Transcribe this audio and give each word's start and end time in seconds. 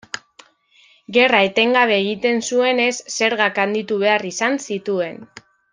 Gerra 1.17 1.41
etengabe 1.49 1.95
egiten 2.05 2.41
zuenez, 2.47 2.91
zergak 3.19 3.63
handitu 3.67 4.03
behar 4.07 4.31
izan 4.35 4.63
zituen. 4.71 5.27